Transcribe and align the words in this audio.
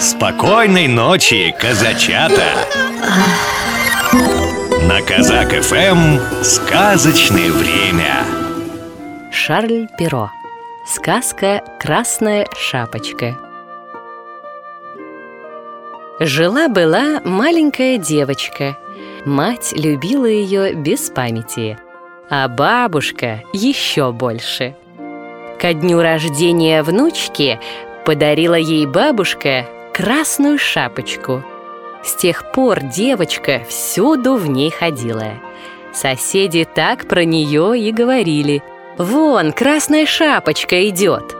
Спокойной 0.00 0.86
ночи, 0.86 1.52
казачата! 1.58 2.44
На 4.82 5.02
Казак 5.02 5.50
ФМ 5.60 6.44
сказочное 6.44 7.50
время. 7.50 8.24
Шарль 9.32 9.88
Перо. 9.98 10.30
Сказка 10.86 11.64
«Красная 11.80 12.46
шапочка». 12.56 13.36
Жила-была 16.20 17.20
маленькая 17.24 17.98
девочка. 17.98 18.78
Мать 19.24 19.72
любила 19.76 20.26
ее 20.26 20.74
без 20.74 21.10
памяти, 21.10 21.76
а 22.30 22.46
бабушка 22.46 23.42
еще 23.52 24.12
больше. 24.12 24.76
Ко 25.58 25.74
дню 25.74 26.00
рождения 26.00 26.84
внучки 26.84 27.58
подарила 28.04 28.54
ей 28.54 28.86
бабушка 28.86 29.66
красную 29.98 30.58
шапочку. 30.60 31.42
С 32.04 32.14
тех 32.14 32.52
пор 32.52 32.82
девочка 32.82 33.62
всюду 33.68 34.36
в 34.36 34.48
ней 34.48 34.70
ходила. 34.70 35.32
Соседи 35.92 36.64
так 36.72 37.08
про 37.08 37.24
нее 37.24 37.76
и 37.76 37.90
говорили. 37.90 38.62
«Вон, 38.96 39.52
красная 39.52 40.06
шапочка 40.06 40.88
идет!» 40.88 41.34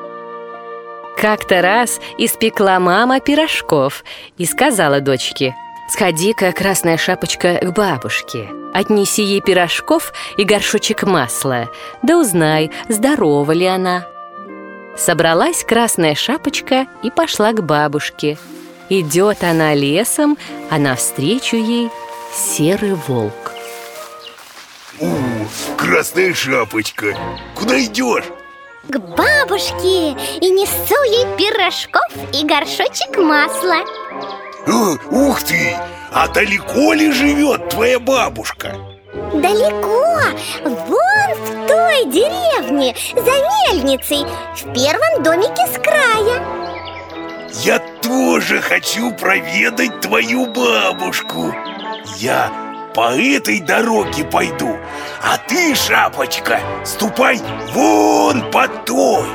Как-то 1.17 1.63
раз 1.63 2.01
испекла 2.19 2.81
мама 2.81 3.21
пирожков 3.21 4.03
и 4.39 4.45
сказала 4.45 5.01
дочке 5.01 5.55
«Сходи-ка, 5.89 6.51
красная 6.51 6.97
шапочка, 6.97 7.61
к 7.63 7.73
бабушке, 7.73 8.49
отнеси 8.75 9.23
ей 9.23 9.41
пирожков 9.41 10.13
и 10.37 10.43
горшочек 10.43 11.05
масла, 11.05 11.69
да 12.03 12.19
узнай, 12.19 12.73
здорова 12.89 13.53
ли 13.53 13.67
она». 13.67 14.18
Собралась 14.99 15.63
красная 15.63 16.15
шапочка 16.15 16.87
и 17.03 17.11
пошла 17.11 17.53
к 17.53 17.63
бабушке. 17.63 18.37
Идет 18.89 19.45
она 19.45 19.75
лесом, 19.75 20.37
а 20.71 20.79
навстречу 20.79 21.57
ей 21.57 21.89
серый 22.35 22.95
волк. 22.95 23.53
О, 25.01 25.07
красная 25.77 26.35
шапочка, 26.35 27.17
куда 27.55 27.81
идешь? 27.81 28.25
К 28.89 28.99
бабушке 28.99 30.13
и 30.41 30.51
несу 30.51 31.03
ей 31.05 31.27
пирожков 31.37 32.11
и 32.33 32.45
горшочек 32.45 33.19
масла 33.19 33.85
О, 34.67 34.97
Ух 35.11 35.43
ты, 35.43 35.77
а 36.11 36.27
далеко 36.29 36.95
ли 36.95 37.13
живет 37.13 37.69
твоя 37.69 38.01
бабушка? 38.01 38.75
Далеко, 39.35 40.17
вон 40.65 40.75
в 40.75 41.08
той 41.99 42.13
деревне, 42.13 42.95
за 43.15 43.75
мельницей, 43.75 44.25
в 44.55 44.73
первом 44.73 45.23
домике 45.23 45.67
с 45.67 45.79
края. 45.79 46.43
Я 47.65 47.79
тоже 48.03 48.61
хочу 48.61 49.11
проведать 49.13 50.01
твою 50.01 50.47
бабушку. 50.47 51.55
Я 52.19 52.53
по 52.95 53.15
этой 53.17 53.61
дороге 53.61 54.25
пойду 54.25 54.77
А 55.23 55.37
ты, 55.37 55.75
шапочка, 55.75 56.61
ступай 56.85 57.41
вон 57.73 58.51
по 58.51 58.67
той. 58.69 59.27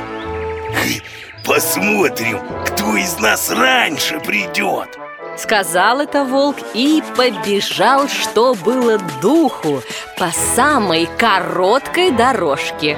Посмотрим, 1.44 2.40
кто 2.66 2.96
из 2.96 3.18
нас 3.18 3.50
раньше 3.50 4.18
придет 4.20 4.98
Сказал 5.36 6.00
это 6.00 6.24
волк 6.24 6.56
и 6.74 7.02
побежал, 7.16 8.08
что 8.08 8.54
было 8.54 8.98
духу, 9.20 9.82
по 10.16 10.30
самой 10.54 11.08
короткой 11.18 12.12
дорожке. 12.12 12.96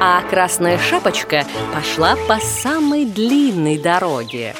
А 0.00 0.22
красная 0.28 0.78
шапочка 0.78 1.44
пошла 1.72 2.16
по 2.26 2.38
самой 2.40 3.04
длинной 3.04 3.78
дороге. 3.78 4.54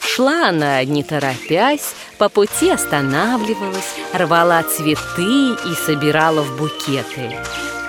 Шла 0.00 0.48
она, 0.48 0.82
не 0.84 1.04
торопясь, 1.04 1.94
по 2.18 2.28
пути 2.28 2.70
останавливалась, 2.70 3.94
рвала 4.12 4.62
цветы 4.62 5.52
и 5.52 5.74
собирала 5.86 6.42
в 6.42 6.58
букеты. 6.58 7.36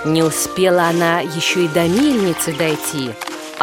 Не 0.05 0.23
успела 0.23 0.83
она 0.83 1.21
еще 1.21 1.65
и 1.65 1.67
до 1.67 1.83
мельницы 1.83 2.53
дойти, 2.53 3.11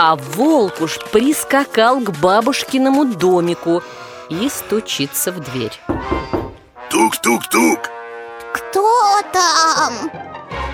а 0.01 0.15
волк 0.15 0.81
уж 0.81 1.01
прискакал 1.11 1.99
к 1.99 2.11
бабушкиному 2.21 3.05
домику 3.05 3.83
и 4.29 4.49
стучится 4.49 5.33
в 5.33 5.41
дверь. 5.41 5.73
Тук-тук-тук 6.89 7.81
Кто 8.55 9.21
там? 9.33 10.09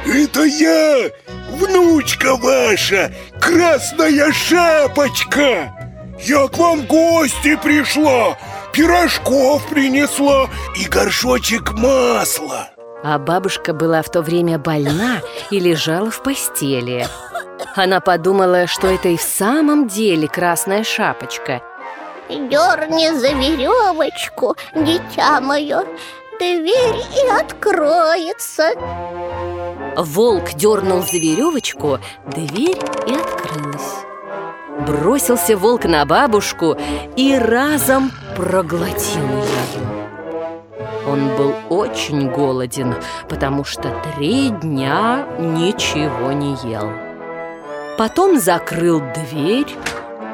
Это 0.05 0.43
я, 0.43 1.11
внучка 1.53 2.37
ваша, 2.37 3.15
красная 3.41 4.31
шапочка 4.31 5.75
Я 6.21 6.47
к 6.47 6.59
вам 6.59 6.83
в 6.83 6.87
гости 6.87 7.57
пришла, 7.57 8.37
пирожков 8.75 9.67
принесла 9.71 10.51
и 10.77 10.85
горшочек 10.87 11.73
масла 11.73 12.69
А 13.03 13.19
бабушка 13.19 13.73
была 13.73 14.03
в 14.03 14.11
то 14.11 14.21
время 14.21 14.59
больна 14.59 15.23
и 15.51 15.59
лежала 15.59 16.11
в 16.11 16.23
постели. 16.23 17.07
Она 17.75 18.01
подумала, 18.01 18.67
что 18.67 18.87
это 18.87 19.09
и 19.09 19.17
в 19.17 19.23
самом 19.23 19.89
деле 19.89 20.29
красная 20.29 20.85
шапочка– 20.85 21.63
Дерни 22.29 23.11
за 23.11 23.33
веревочку, 23.33 24.57
дитя 24.75 25.41
мое 25.41 25.85
Дверь 26.39 26.97
и 27.15 27.29
откроется 27.29 28.71
Волк 29.97 30.55
дернул 30.55 31.03
за 31.03 31.19
веревочку, 31.19 32.01
дверь 32.27 32.81
и 33.07 33.15
открылась. 33.15 34.05
Бросился 34.87 35.57
волк 35.57 35.85
на 35.85 36.05
бабушку 36.05 36.77
и 37.15 37.37
разом 37.37 38.11
проглотил 38.37 39.29
ее 39.29 39.87
Он 41.07 41.29
был 41.37 41.55
очень 41.69 42.29
голоден, 42.31 42.97
потому 43.29 43.65
что 43.65 43.95
три 44.17 44.49
дня 44.49 45.27
ничего 45.39 46.33
не 46.33 46.57
ел 46.69 47.04
Потом 47.97 48.39
закрыл 48.39 49.01
дверь 49.01 49.77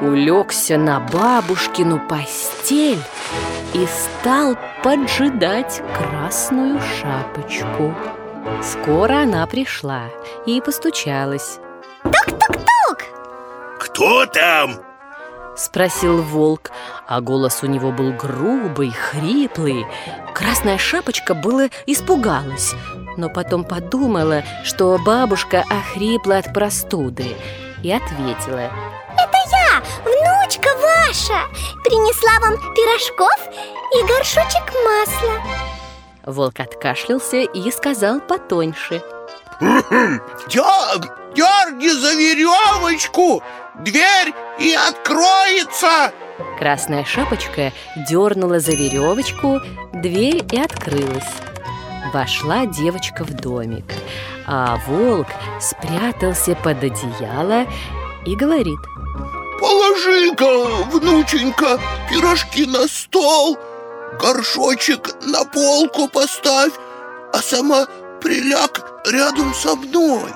улегся 0.01 0.77
на 0.77 0.99
бабушкину 0.99 1.99
постель 2.07 3.01
и 3.73 3.87
стал 3.87 4.57
поджидать 4.83 5.81
красную 5.95 6.79
шапочку. 6.99 7.95
Скоро 8.63 9.21
она 9.21 9.45
пришла 9.45 10.05
и 10.45 10.59
постучалась. 10.59 11.59
Тук-тук-тук! 12.03 12.97
Кто 13.79 14.25
там? 14.25 14.79
Спросил 15.55 16.21
волк, 16.21 16.71
а 17.07 17.21
голос 17.21 17.59
у 17.61 17.67
него 17.67 17.91
был 17.91 18.13
грубый, 18.13 18.91
хриплый. 18.91 19.85
Красная 20.33 20.77
шапочка 20.77 21.35
было 21.35 21.67
испугалась, 21.85 22.73
но 23.17 23.29
потом 23.29 23.63
подумала, 23.63 24.43
что 24.63 24.97
бабушка 25.05 25.63
охрипла 25.69 26.37
от 26.37 26.53
простуды 26.53 27.35
и 27.83 27.91
ответила– 27.91 28.69
внучка 30.03 30.69
ваша! 30.77 31.47
Принесла 31.83 32.39
вам 32.41 32.57
пирожков 32.73 33.37
и 33.93 34.07
горшочек 34.07 34.73
масла! 34.85 35.41
Волк 36.25 36.59
откашлялся 36.59 37.37
и 37.37 37.71
сказал 37.71 38.19
потоньше. 38.19 39.01
Дер, 39.59 41.17
Дерни 41.35 41.89
за 41.89 42.13
веревочку! 42.15 43.43
Дверь 43.79 44.33
и 44.59 44.73
откроется! 44.73 46.11
Красная 46.59 47.05
шапочка 47.05 47.71
дернула 48.09 48.59
за 48.59 48.71
веревочку 48.71 49.59
Дверь 49.93 50.43
и 50.51 50.59
открылась 50.59 51.50
Вошла 52.13 52.65
девочка 52.65 53.23
в 53.23 53.33
домик. 53.33 53.85
А 54.45 54.77
волк 54.87 55.27
спрятался 55.59 56.55
под 56.55 56.83
одеяло 56.83 57.65
и 58.25 58.35
говорит. 58.35 58.79
Положи-ка, 59.59 60.65
внученька, 60.91 61.79
пирожки 62.09 62.65
на 62.65 62.87
стол 62.87 63.59
Горшочек 64.19 65.15
на 65.21 65.45
полку 65.45 66.07
поставь 66.07 66.73
А 67.31 67.37
сама 67.37 67.85
приляг 68.21 69.03
рядом 69.05 69.53
со 69.53 69.75
мной 69.75 70.31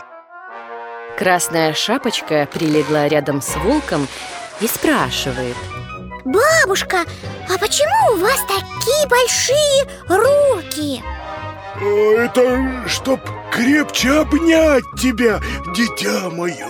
Красная 1.17 1.73
шапочка 1.73 2.47
прилегла 2.53 3.07
рядом 3.07 3.41
с 3.41 3.55
волком 3.55 4.07
и 4.59 4.67
спрашивает. 4.67 5.55
Бабушка, 6.25 7.05
а 7.49 7.57
почему 7.57 8.15
у 8.15 8.17
вас 8.17 8.39
такие 8.41 9.07
большие 9.07 9.85
руки? 10.09 11.01
А 11.85 12.21
это 12.23 12.83
чтоб 12.87 13.19
крепче 13.51 14.09
обнять 14.09 14.83
тебя, 14.99 15.39
дитя 15.75 16.31
мое 16.31 16.67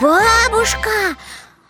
Бабушка, 0.00 0.90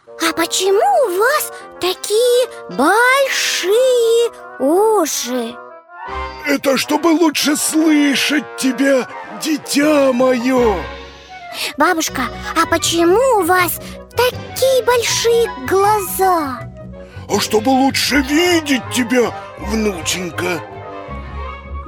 а 0.06 0.32
почему 0.32 0.80
у 1.06 1.18
вас 1.18 1.52
такие 1.82 2.48
большие 2.70 4.30
уши? 4.58 5.54
Это 6.46 6.78
чтобы 6.78 7.08
лучше 7.08 7.56
слышать 7.56 8.56
тебя, 8.56 9.06
дитя 9.42 10.10
мое 10.14 10.82
Бабушка, 11.76 12.22
а 12.56 12.66
почему 12.66 13.40
у 13.40 13.42
вас 13.42 13.78
такие 14.16 14.82
большие 14.84 15.50
глаза? 15.68 16.58
а 17.28 17.40
чтобы 17.40 17.68
лучше 17.70 18.16
видеть 18.16 18.82
тебя, 18.94 19.30
внученька 19.58 20.62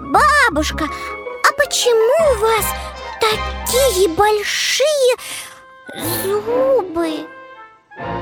Бабушка, 0.06 0.84
а 0.84 1.52
почему 1.58 2.32
у 2.32 2.38
вас 2.40 2.66
такие 3.20 4.08
большие 4.08 5.16
зубы? 6.22 7.26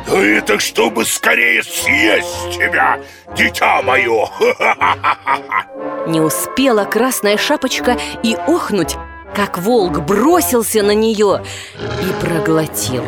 Да 0.06 0.18
это 0.18 0.58
чтобы 0.58 1.04
скорее 1.04 1.62
съесть 1.62 2.52
тебя, 2.52 2.98
дитя 3.36 3.82
мое 3.82 4.28
Не 6.06 6.20
успела 6.20 6.84
красная 6.84 7.36
шапочка 7.36 7.98
и 8.22 8.34
охнуть, 8.34 8.96
как 9.34 9.58
волк 9.58 10.00
бросился 10.00 10.82
на 10.82 10.94
нее 10.94 11.44
и 11.76 12.24
проглотил. 12.24 13.04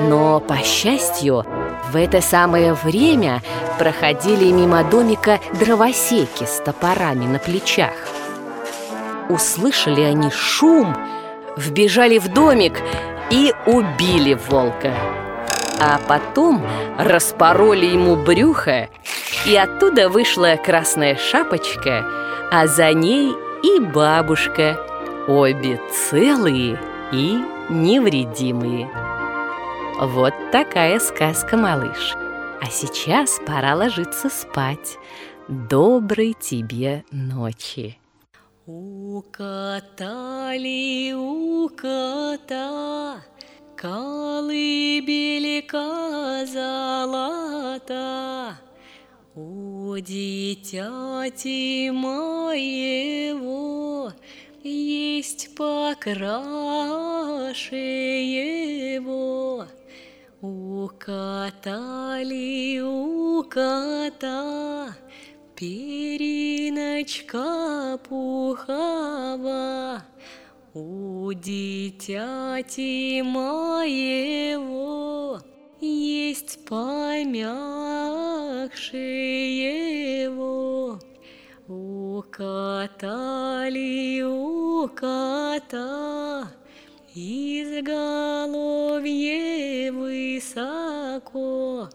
Но, 0.00 0.40
по 0.40 0.56
счастью, 0.58 1.44
в 1.92 1.96
это 1.96 2.22
самое 2.22 2.72
время 2.72 3.42
проходили 3.78 4.50
мимо 4.50 4.82
домика 4.82 5.38
дровосеки 5.60 6.44
с 6.44 6.62
топорами 6.64 7.26
на 7.26 7.38
плечах 7.38 7.92
Услышали 9.28 10.00
они 10.00 10.30
шум, 10.30 10.96
вбежали 11.56 12.18
в 12.18 12.32
домик 12.32 12.80
и 13.30 13.52
убили 13.66 14.38
волка 14.48 14.92
а 15.84 15.98
потом 16.06 16.64
распороли 16.96 17.86
ему 17.86 18.14
брюхо, 18.14 18.88
и 19.44 19.56
оттуда 19.56 20.08
вышла 20.08 20.54
красная 20.54 21.16
шапочка, 21.16 22.04
а 22.52 22.68
за 22.68 22.92
ней 22.92 23.34
и 23.64 23.80
бабушка, 23.80 24.78
обе 25.26 25.80
целые 26.08 26.78
и 27.10 27.42
невредимые. 27.68 29.11
Вот 30.00 30.34
такая 30.50 30.98
сказка, 30.98 31.56
малыш. 31.56 32.14
А 32.60 32.66
сейчас 32.70 33.40
пора 33.46 33.74
ложиться 33.74 34.28
спать. 34.28 34.96
Доброй 35.48 36.34
тебе 36.38 37.04
ночи. 37.10 37.98
Укатали 38.66 39.52
у 41.12 41.68
кота 41.68 43.20
Колыбелька 43.82 45.66
золота, 46.46 48.12
У 49.34 49.98
дитяти 49.98 51.90
моего 51.90 53.32
Есть 54.62 55.56
покраше 55.56 56.62
Укатали 61.52 62.80
у 62.80 63.42
кота 63.44 64.94
Периночка 65.54 67.38
пухова, 68.08 70.02
у 70.74 71.32
дитяти 71.32 73.22
моего 73.22 74.60
есть 75.80 76.64
помягше 76.66 77.36
его. 80.16 80.98
Укатали 81.68 82.62
у 84.22 84.88
кота 84.88 86.48
изголовье 87.14 88.82
высоко. 89.92 91.88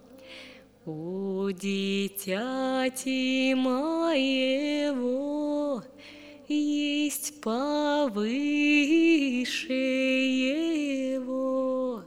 У 0.85 1.49
дитяти 1.51 3.53
моего 3.55 5.83
есть 6.47 7.41
повыше 7.41 8.23
его. 11.13 12.03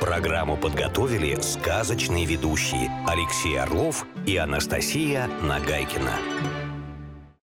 Программу 0.00 0.56
подготовили 0.56 1.36
сказочные 1.40 2.24
ведущие 2.24 2.90
Алексей 3.06 3.58
Орлов 3.58 4.06
и 4.26 4.36
Анастасия 4.36 5.28
Нагайкина. 5.42 6.12